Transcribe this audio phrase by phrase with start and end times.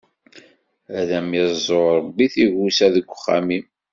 [0.99, 3.65] Ad am-iẓẓu Ṛebbi tigusa deg uxxam-im!